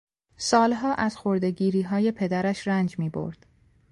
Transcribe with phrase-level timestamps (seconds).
[0.37, 3.45] سالها از خردهگیریهای پدرش رنج میبرد.